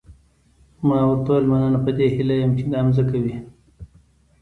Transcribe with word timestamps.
ما 0.87 0.99
ورته 1.07 1.29
وویل 1.31 1.45
مننه 1.51 1.79
په 1.85 1.91
دې 1.97 2.07
هیله 2.15 2.35
یم 2.41 2.51
چې 2.57 2.63
دا 2.71 2.79
مځکه 2.87 3.17
وي. 3.23 3.37